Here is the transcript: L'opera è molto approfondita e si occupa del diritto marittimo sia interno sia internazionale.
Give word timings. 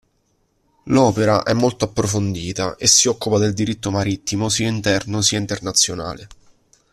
L'opera 0.85 1.43
è 1.43 1.53
molto 1.53 1.85
approfondita 1.85 2.75
e 2.75 2.87
si 2.87 3.07
occupa 3.07 3.37
del 3.37 3.53
diritto 3.53 3.91
marittimo 3.91 4.49
sia 4.49 4.67
interno 4.67 5.21
sia 5.21 5.37
internazionale. 5.37 6.27